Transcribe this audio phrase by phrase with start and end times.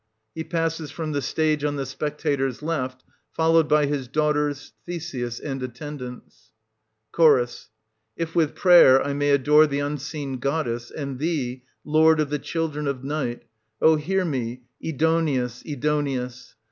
[0.33, 3.03] \He passes from the stage on the spectators^ left,—
[3.37, 6.53] followed by his daughters ^ THESEUS, and attendants,
[7.13, 7.69] str, Ch.
[8.17, 12.39] If with prayer I may adore the Unseen God dess, and thee, lord of the
[12.39, 13.43] children of night,
[13.79, 15.37] O hear me, 1560
[15.75, 16.53] Ai'doneus, A'fdoneus